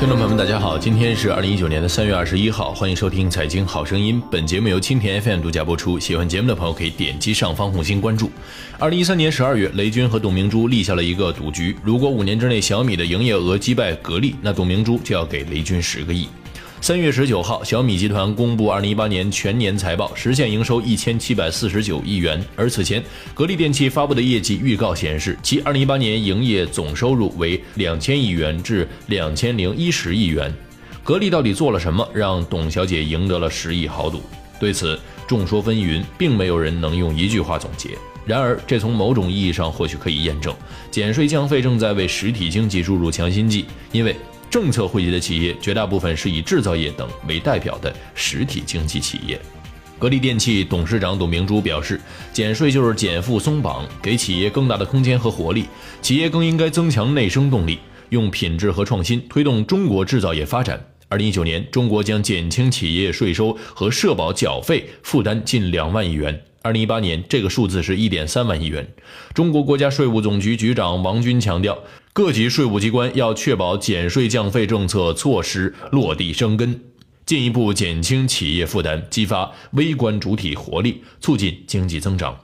[0.00, 4.18] 听众朋友们，大家好，今天是二零一九年的三月二十一号，欢迎收听《财经好声音》。
[4.30, 5.98] 本节目由蜻蜓 FM 独家播出。
[5.98, 8.30] 喜欢节目的朋友可以点击上方红心关注。
[8.78, 16.26] 二零一三年十二月，雷军和董明珠立下了一个赌局：如果五年之内小米的营业额击败格力，那董明珠就要给雷军十个亿。
[16.82, 22.42] 三月十九号，小米集团公布二零一八年全年财报，实现营收一千七百四十九亿元。
[22.56, 23.04] 而此前，
[23.34, 30.50] 格力电器发布的业绩预告显示，其二零一八年营业总收入为两千亿元至两千零一十亿元。
[31.04, 34.22] 格力到底做了什么，让董小姐赢得了十亿豪赌？
[34.58, 37.90] 对此，众说纷纭，并没有人能用一句话总结。
[38.24, 40.54] 然而，这从某种意义上或许可以验证，
[40.90, 44.16] 减税降费正在为实体经济注入强心剂，因为。
[44.50, 49.40] 政策惠及的企业绝大部分是以制造业等为代表的实体经济企业。
[49.98, 52.00] 格力电器董事长董明珠表示，
[52.32, 55.66] 减税就是减负松绑，给企业更大的空间和活力。
[56.02, 60.82] 企业更应该增强内生动力，用品质和创新推动中国制造业发展。
[61.08, 66.42] 二零一九年，中国将减轻企业税收和社保缴费负担近两万亿元。
[66.62, 68.86] 二零一八年，这个数字是一点三万亿元。
[69.34, 71.78] 中国国家税务总局局长王军强调，
[72.12, 76.80] 各级税务机关要确保减税降费政策措施落地生根，
[77.24, 82.36] 进一步减轻企业负担，激发微观主体活力，促进经济增长。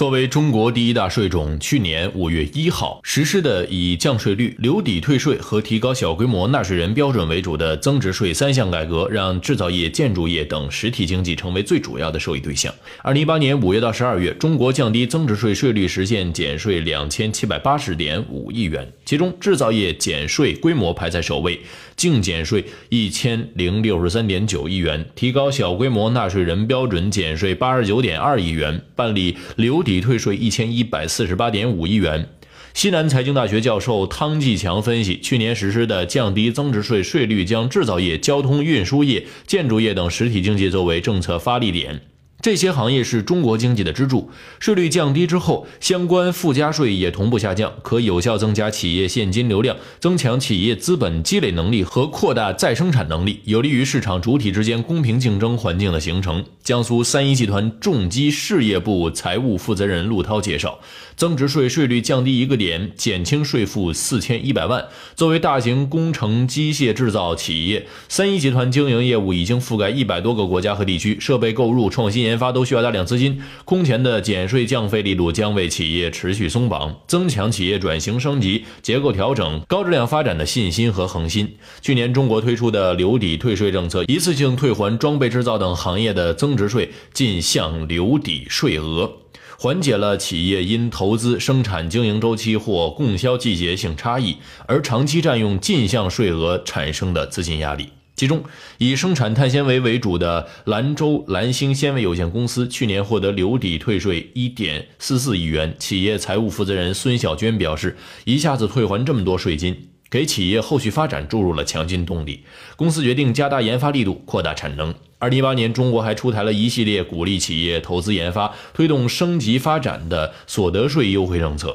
[0.00, 12.74] 作为中国第一大税种，去年五月一号实施的以降税率、留抵退税和提高小规模纳税人标准为主的增值税三项改革，让制造业、建筑业等实体经济成为最主要的受益对象。
[13.02, 21.60] 二零一八年五月到十二月，中国降低增值税税率，实现减税两千七百八十点五亿元，其中制造业减税规模排在首位，
[22.00, 30.00] 净减税一千零六十三点九亿元，提高小规模纳税人标准减税八十九点二亿元，办理留抵。
[30.00, 32.26] 退税一千一百四十八点五亿元。
[32.72, 42.00] 西南财经大学教授汤继强分析，去年实施的降低增值税税率，将制造业、交通运输业、建筑业等实体经济作为政策发力点。
[42.42, 56.42] 这些行业是中国经济的支柱，税率降低之后，相关附加税也同步下降，可有效增加企业现金流量，增强企业资本积累能力和扩大再生产能力，有利于市场主体之间公平竞争环境的形成。
[56.62, 60.78] 江苏三一集团重机事业部财务负责人陆涛介绍，
[61.16, 64.86] 增值税税率降低一个点，减轻税负四千一百万。
[65.14, 81.56] 作为大型工程机械制造企业，三一集团经营业务已经覆盖一百多个国家和地区，设备购入、创新研发都需要大量资金，空前的减税降费力度将为企业持续松绑，增强企业转型升级、结构调整、高质量发展的信心和恒心。
[81.82, 89.10] 去年中国推出的留抵退税政策，一次性退还装备制造等行业的增值税进项留抵税额，
[89.58, 94.36] 缓解了企业因投资、生产经营周期或供销季节性差异
[94.66, 97.88] 而长期占用进项税额产生的资金压力。
[98.20, 98.44] 其中，
[98.76, 105.74] 以生产碳纤维为主的兰州兰兴纤维有限公司去年获得留抵退税一点四四亿元。
[105.78, 112.44] 企业财务负责人孙小娟表示：“一下子退还这么多税金，给企业后续发展注入了强劲动力。
[112.76, 114.94] 公司决定加大研发力度，扩大产能。
[115.18, 121.74] 二零一八年，中国还出台了一系列鼓励企业投资研发、推动升级发展的所得税优惠政策，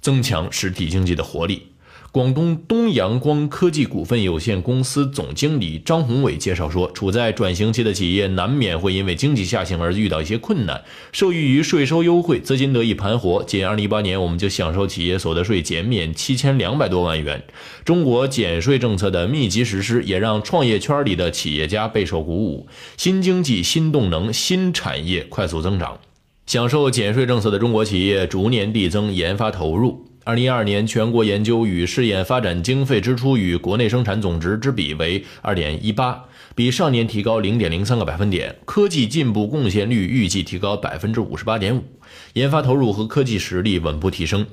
[0.00, 1.62] 增强实体经济的活力。”
[2.12, 10.82] 广东东阳光科技股份有限公司总经理张宏伟介绍说，处在转型期的企业难免会因为经济下行而遇到一些困难。
[11.12, 13.44] 受益于税收优惠，资金得以盘活。
[13.44, 17.44] 仅2018年，我们就享受企业所得税减免七千两百多万元。
[17.84, 22.66] 中国减税政策的密集实施，也让创业圈里的企业家备受鼓舞。
[22.96, 26.00] 新经济、新动能、新产业快速增长，
[26.44, 30.09] 享受减税政策的中国企业逐年递增研发投入。
[30.30, 36.24] 二零一二年，全国研究与试验发展经费支出与国内生产总值之比为二点一八，
[36.54, 38.54] 比上年提高零点零三个百分点。
[38.64, 41.82] 科技进步贡献率预计提高百分之五十八点五，
[42.34, 44.46] 研发投入和科技实力稳步提升。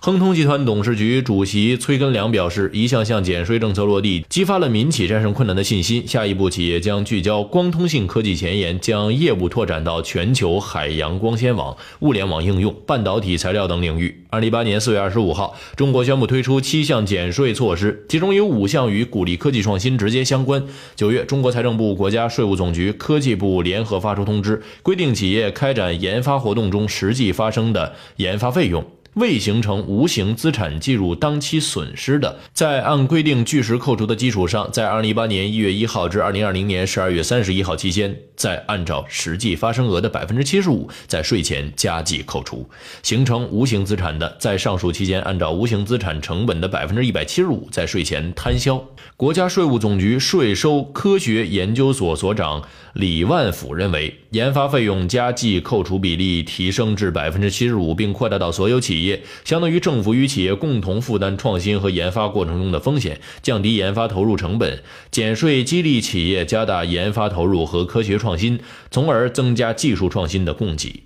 [0.00, 6.06] 亨通集团董事局主席崔根良表示，一项项减税政策落地，激发了民企战胜困难的信心。
[6.06, 14.24] 下一步，企业将聚焦光通信科技前沿，将业务拓展到全球海洋光纤网、物联网应用、半导体材料等领域。
[14.28, 20.62] 二零一八年四月二十五号，中国宣布推出七项减税措施，其中有五项与鼓励科技创新直接相关。
[20.94, 28.84] 九月，中国财政部、国家税务总局、科技部联合发出通知，规定企业开展研发活动中实际发生的研发费用。
[29.14, 42.66] 未形成无形资产计入当期损失的，在按规定据实扣除的基础上，在二零一八年一月一号至二零二零年十二月三十一号期间，再按照实际发生额的百分之七十五在税前加计扣除；
[43.04, 48.84] 形成无形资产的，在上述期间按照无形资产成本的百分之一百七十五在税前摊销。
[49.16, 52.60] 国家税务总局税收科学研究所所长
[52.94, 68.60] 李万甫认为，研发费用加计扣除比例提升至百分之七十五，并扩大到所有企业，相当于政府与企业共同负担创新和研发过程中的风险，降低研发投入成本，减税激励企业加大研发投入和科学创新，
[68.90, 71.03] 从而增加技术创新的供给。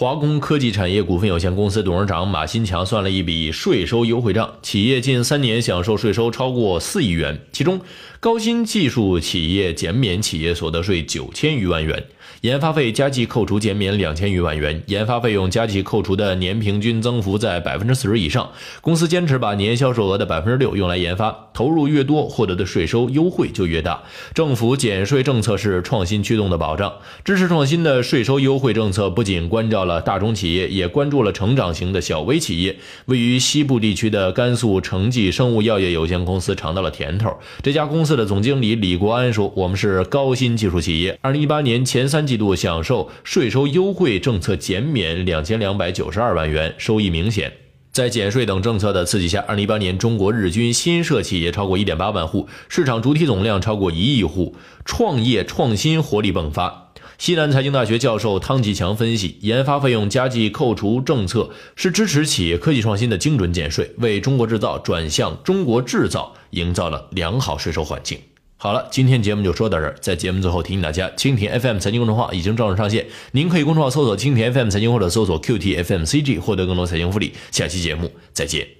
[0.00, 7.80] 华工科技产业股份有限公司董事长马新强算了一笔税收优惠账，企业近三年享受税收超过四亿元，其中
[8.20, 12.04] 高新技术企业减免企业所得税九千余万元。
[12.42, 18.48] 研发费加计扣除减免两千余万元，研发费用加计扣除的年平均增幅在百分之四十以上。
[18.80, 24.02] 公司坚持把年销售额的百分之六用来研发，投入越多，获得的税收优惠就越大。
[24.34, 26.92] 政府减税政策是创新驱动的保障，
[27.24, 32.76] 支持创新的税收优惠政策不仅关照了大中企业，也关注了成长型的小微企业。
[33.06, 37.32] 位于西部地区的甘肃成绩生物药业有限公司尝到了甜头。
[37.62, 47.52] 这家公司的总经理李国安说：“我们是高新技术企业，二零一八年前三。”三季度享受税收优惠政策减免两千两百九十二万元，收益明显。
[47.92, 56.90] 在减税等政策的刺激下，二零一八年中国日均新设企业超过一点八万户，市场主体总量超过一亿户，创业创新活力迸发。
[57.18, 68.18] 西南财经大学教授汤吉强分析，研发费用加计扣除政策是支持企业科技创新的精准减税，为中国制造转向中国制造营造了良好税收环境。
[68.60, 69.96] 好了，今天节目就说到这儿。
[70.00, 77.32] 在节目最后提醒大家，蜻蜓 FM 财经公众号已经正式上线，您可以公众号搜索“蜻蜓 FM 财经”或者搜索 “QT FM CG” 获得更多财经福利。
[77.52, 78.77] 下期节目再见。